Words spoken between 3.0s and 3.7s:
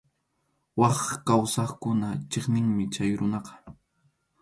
runaqa.